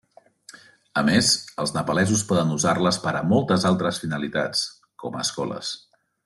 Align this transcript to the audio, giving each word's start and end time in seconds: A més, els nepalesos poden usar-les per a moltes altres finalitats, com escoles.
A 1.01 1.03
més, 1.09 1.27
els 1.63 1.73
nepalesos 1.75 2.23
poden 2.31 2.55
usar-les 2.55 2.99
per 3.05 3.13
a 3.19 3.23
moltes 3.35 3.69
altres 3.73 4.01
finalitats, 4.07 4.65
com 5.05 5.21
escoles. 5.27 5.77